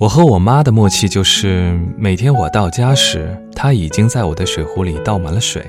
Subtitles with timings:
[0.00, 5.62] 我和我妈的默契就是，每天我到家时，她已经在我的水壶里倒满了水；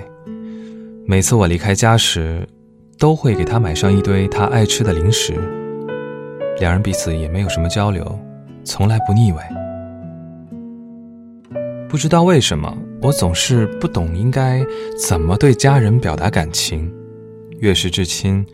[1.05, 2.47] 每次我离开家时，
[2.97, 5.33] 都会给她买上一堆她爱吃的零食。
[6.61, 8.17] 两人彼此也没有什么交流，
[8.63, 9.39] 从来不腻味。
[11.89, 14.65] 不知道为什么，我总是不懂应该
[15.09, 16.89] 怎么对家人表达感情，
[17.59, 18.45] 越是至亲，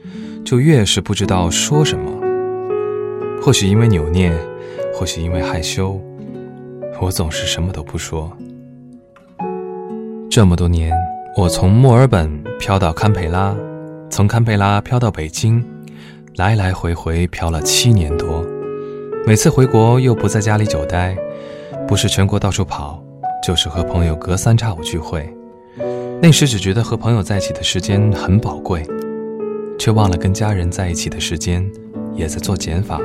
[0.43, 2.11] 就越是不知道说什么。
[3.39, 4.35] 或许因为扭捏。
[4.97, 6.01] 或许因为害羞，
[6.99, 8.35] 我总是什么都不说。
[10.27, 10.91] 这么多年，
[11.35, 13.55] 我从墨尔本飘到堪培拉，
[14.09, 15.63] 从堪培拉飘到北京，
[16.37, 18.43] 来来回回飘了七年多。
[19.27, 21.15] 每次回国又不在家里久待，
[21.87, 22.99] 不是全国到处跑，
[23.45, 25.31] 就是和朋友隔三差五聚会。
[26.19, 28.83] 那时只觉得和朋友在一起的时间很宝贵，
[29.77, 31.63] 却忘了跟家人在一起的时间
[32.15, 32.99] 也在做减法。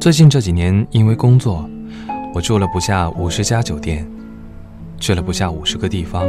[0.00, 1.68] 最近这几年，因为工作，
[2.34, 4.10] 我住了不下五十家酒店，
[4.98, 6.26] 去了不下五十个地方，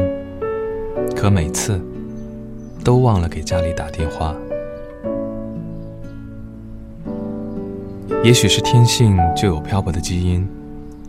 [1.16, 1.82] 可每次
[2.84, 4.36] 都忘了给家里打电话。
[8.26, 10.46] 也许是天性就有漂泊的基因，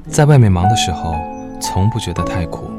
[0.07, 1.17] 在外面忙的时候，
[1.61, 2.71] 从不觉得太苦，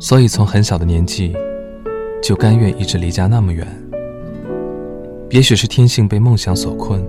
[0.00, 1.32] 所以从很小的年纪
[2.20, 3.64] 就甘愿一直离家那么远。
[5.30, 7.00] 也许是天性被梦想所困。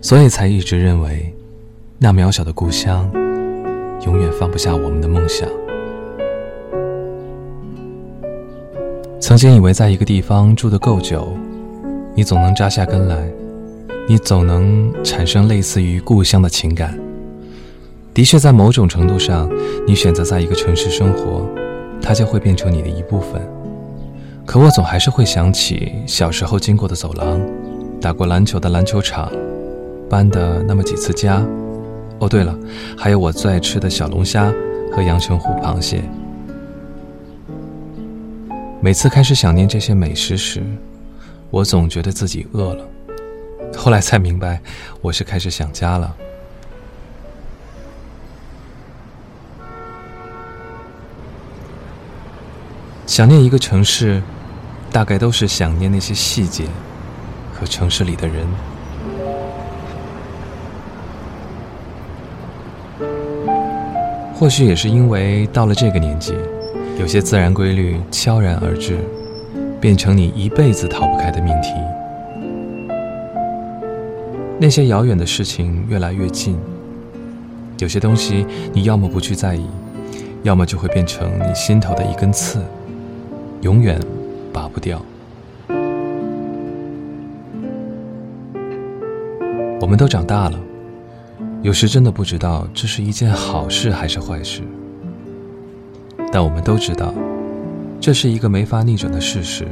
[0.00, 1.34] 所以才一直认为，
[1.98, 3.10] 那渺小的故乡，
[4.06, 5.48] 永远放不下我们的梦想。
[9.20, 11.36] 曾经以为在一个地方住得够久，
[12.14, 13.28] 你总能扎下根来，
[14.08, 16.96] 你总能产生类似于故乡的情感。
[18.14, 19.50] 的确，在某种程度上，
[19.86, 21.46] 你选择在一个城市生活，
[22.00, 23.42] 它就会变成你的一部分。
[24.46, 27.40] 可我总还是会想起小时候经过的走廊，
[28.00, 29.30] 打过篮球的篮球场。
[30.08, 31.44] 搬的那么几次家，
[32.18, 32.56] 哦对了，
[32.96, 34.52] 还有我最爱吃的小龙虾
[34.92, 36.02] 和阳澄湖螃蟹。
[38.80, 40.62] 每次开始想念这些美食时，
[41.50, 42.84] 我总觉得自己饿了。
[43.76, 44.60] 后来才明白，
[45.00, 46.16] 我是开始想家了。
[53.06, 54.22] 想念一个城市，
[54.92, 56.64] 大概都是想念那些细节
[57.52, 58.46] 和城市里的人。
[64.38, 66.32] 或许也是因为到了这个年纪，
[66.96, 68.96] 有些自然规律悄然而至，
[69.80, 71.72] 变成你一辈子逃不开的命题。
[74.60, 76.56] 那些遥远的事情越来越近，
[77.78, 79.66] 有些东西你要么不去在意，
[80.44, 82.60] 要么就会变成你心头的一根刺，
[83.62, 84.00] 永远
[84.52, 85.04] 拔不掉。
[89.80, 90.67] 我们都长大了。
[91.60, 94.62] 有时真的不知道这是一件好事还是坏事，
[96.32, 97.12] 但我们都知道，
[98.00, 99.66] 这是一个没法逆转的事实。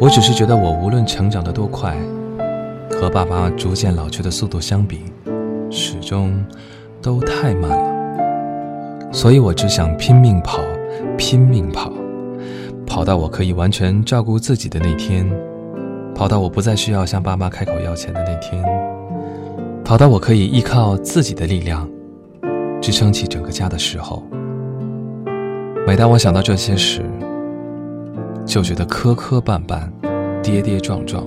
[0.00, 1.96] 我只是觉得，我无论成长得多快，
[2.90, 5.00] 和爸爸逐渐老去的速度相比，
[5.70, 6.44] 始终
[7.02, 9.12] 都太慢了。
[9.12, 10.60] 所以我只想拼命跑，
[11.18, 11.92] 拼命跑，
[12.86, 15.28] 跑到我可以完全照顾自己的那天，
[16.14, 18.62] 跑到我不再需要向爸妈开口要钱的那天。
[19.92, 21.86] 好到我可以依靠自己的力量
[22.80, 24.22] 支撑起整个家的时候，
[25.86, 27.02] 每当我想到这些时，
[28.46, 29.86] 就觉得磕磕绊绊、
[30.42, 31.26] 跌跌撞撞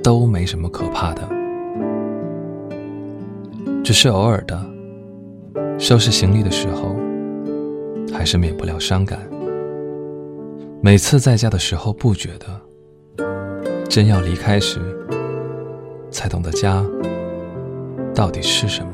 [0.00, 1.28] 都没什么可怕的，
[3.82, 4.64] 只是偶尔的
[5.76, 6.94] 收拾行李的时候，
[8.16, 9.18] 还是免不了伤感。
[10.80, 13.26] 每次在家的时候不觉得，
[13.88, 14.78] 真要离开时，
[16.12, 16.80] 才懂得家。
[18.22, 18.92] 到底是什么？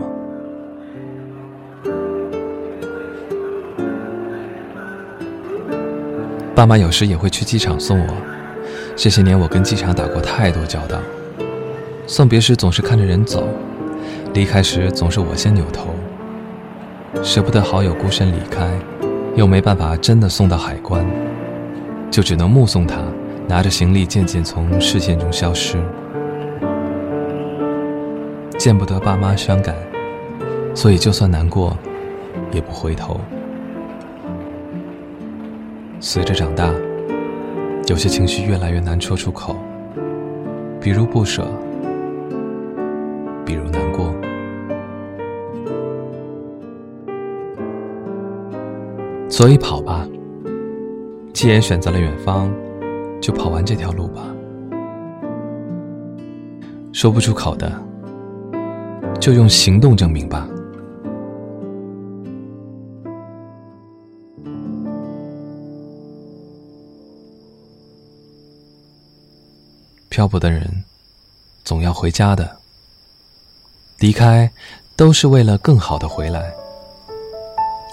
[6.55, 8.15] 爸妈有时也会去机场送我。
[8.97, 10.99] 这些年，我跟机场打过太多交道。
[12.07, 13.47] 送别时总是看着人走，
[14.33, 15.91] 离开时总是我先扭头。
[17.23, 18.67] 舍不得好友孤身离开，
[19.37, 21.05] 又没办法真的送到海关，
[22.11, 23.03] 就只能目送他
[23.47, 25.77] 拿着行李渐渐从视线中消失。
[28.59, 29.75] 见不得爸妈伤感，
[30.75, 31.77] 所以就算难过，
[32.51, 33.21] 也不回头。
[36.01, 36.69] 随着长大，
[37.87, 39.57] 有些情绪越来越难说出口，
[40.81, 41.47] 比如不舍，
[43.47, 44.13] 比如难过。
[49.29, 50.05] 所以跑吧，
[51.33, 52.53] 既然选择了远方，
[53.21, 54.23] 就跑完这条路吧。
[56.93, 57.88] 说不出口的。
[59.21, 60.49] 就用行动证明吧。
[70.09, 70.85] 漂泊的人，
[71.65, 72.57] 总要回家的。
[73.99, 74.51] 离开，
[74.97, 76.53] 都是为了更好的回来。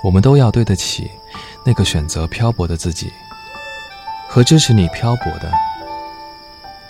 [0.04, 1.10] 我们都要对得起
[1.66, 3.12] 那个选择漂泊的自己，
[4.30, 5.52] 和支持你漂泊的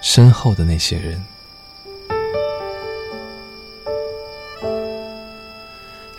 [0.01, 1.21] 身后的那些人。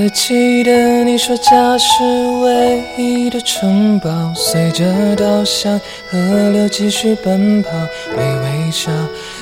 [0.00, 2.02] 还记得你说家是
[2.40, 6.18] 唯一的城堡，随着稻香河
[6.52, 7.68] 流继续奔跑，
[8.16, 8.90] 微微笑。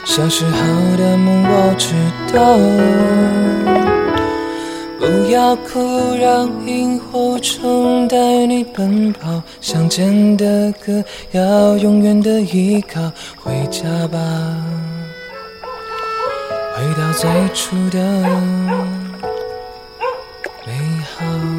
[0.04, 0.50] 小时候
[0.96, 1.94] 的梦我知
[2.34, 2.58] 道，
[4.98, 9.40] 不要哭，让萤火虫带你奔跑。
[9.60, 13.00] 乡间的歌要永远的依靠，
[13.36, 14.18] 回家吧，
[16.74, 19.07] 回到最初的。
[21.20, 21.57] 美好。